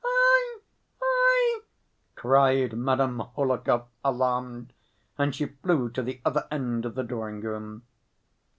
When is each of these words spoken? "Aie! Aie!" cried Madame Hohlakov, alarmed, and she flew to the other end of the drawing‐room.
"Aie! 0.03 0.59
Aie!" 1.03 1.59
cried 2.15 2.73
Madame 2.73 3.19
Hohlakov, 3.19 3.85
alarmed, 4.03 4.73
and 5.15 5.35
she 5.35 5.45
flew 5.45 5.91
to 5.91 6.01
the 6.01 6.19
other 6.25 6.47
end 6.51 6.85
of 6.87 6.95
the 6.95 7.03
drawing‐room. 7.03 7.83